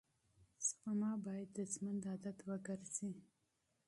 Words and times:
سپما 0.67 1.11
باید 1.25 1.49
د 1.57 1.59
ژوند 1.71 2.01
عادت 2.11 2.37
وګرځي. 2.49 3.11